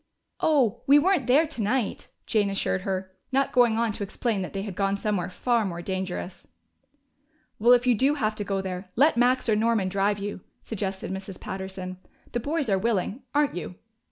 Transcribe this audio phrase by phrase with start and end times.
[0.39, 4.63] "Oh, we weren't there tonight," Jane assured her, not going on to explain that they
[4.63, 6.47] had gone somewhere far more dangerous.
[7.59, 11.11] "Well, if you do have to go there, let Max or Norman drive you," suggested
[11.11, 11.39] Mrs.
[11.39, 11.99] Patterson.
[12.31, 13.75] "The boys are willing, aren't you?"